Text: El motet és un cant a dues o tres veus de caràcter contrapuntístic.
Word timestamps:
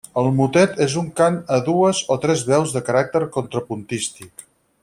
El 0.19 0.27
motet 0.37 0.79
és 0.85 0.95
un 1.01 1.11
cant 1.19 1.37
a 1.57 1.59
dues 1.69 2.01
o 2.15 2.19
tres 2.25 2.43
veus 2.51 2.75
de 2.79 2.85
caràcter 2.91 3.25
contrapuntístic. 3.37 4.49